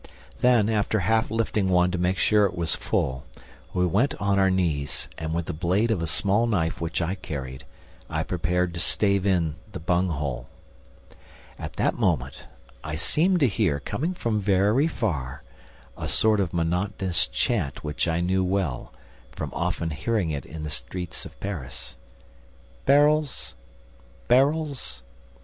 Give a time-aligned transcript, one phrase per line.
[0.39, 3.23] Then, after half lifting one to make sure it was full,
[3.71, 7.13] we went on our knees and, with the blade of a small knife which I
[7.13, 7.65] carried,
[8.09, 10.47] I prepared to stave in the bung hole.
[11.59, 12.45] At that moment,
[12.83, 15.43] I seemed to hear, coming from very far,
[15.95, 18.91] a sort of monotonous chant which I knew well,
[19.31, 21.95] from often hearing it in the streets of Paris:
[22.87, 23.53] "Barrels!...
[24.27, 25.03] Barrels!